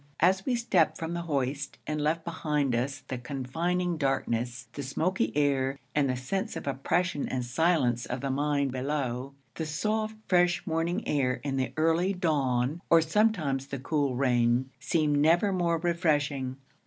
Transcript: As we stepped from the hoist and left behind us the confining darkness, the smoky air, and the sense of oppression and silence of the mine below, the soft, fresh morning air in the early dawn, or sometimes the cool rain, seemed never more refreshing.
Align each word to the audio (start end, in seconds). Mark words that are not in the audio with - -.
As 0.19 0.47
we 0.47 0.55
stepped 0.55 0.97
from 0.97 1.13
the 1.13 1.21
hoist 1.21 1.77
and 1.85 2.01
left 2.01 2.25
behind 2.25 2.73
us 2.73 3.03
the 3.07 3.19
confining 3.19 3.97
darkness, 3.97 4.67
the 4.73 4.81
smoky 4.81 5.31
air, 5.37 5.77
and 5.93 6.09
the 6.09 6.15
sense 6.15 6.55
of 6.55 6.65
oppression 6.65 7.29
and 7.29 7.45
silence 7.45 8.07
of 8.07 8.19
the 8.21 8.31
mine 8.31 8.69
below, 8.69 9.35
the 9.53 9.65
soft, 9.67 10.15
fresh 10.27 10.65
morning 10.65 11.07
air 11.07 11.35
in 11.43 11.55
the 11.57 11.71
early 11.77 12.13
dawn, 12.13 12.81
or 12.89 12.99
sometimes 12.99 13.67
the 13.67 13.77
cool 13.77 14.15
rain, 14.15 14.71
seemed 14.79 15.19
never 15.19 15.53
more 15.53 15.77
refreshing. 15.77 16.57